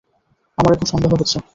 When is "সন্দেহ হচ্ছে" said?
0.91-1.37